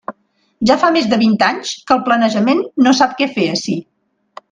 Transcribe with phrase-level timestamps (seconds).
[0.69, 3.81] Ja fa més de vint anys que el planejament no sap què fer ací.